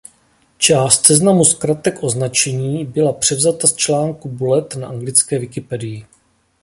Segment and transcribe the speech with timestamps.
[0.57, 6.05] Část seznamu zkratek označení byla převzata z článku „Bullet“ na anglické wikipedii.